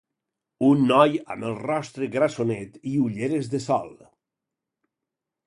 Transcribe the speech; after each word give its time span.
Un 0.69 0.79
noi 0.91 1.19
amb 1.35 1.45
el 1.49 1.53
rostre 1.59 2.09
grassonet 2.15 2.81
i 2.93 2.95
ulleres 3.09 3.53
de 3.53 3.63
sol. 3.69 3.95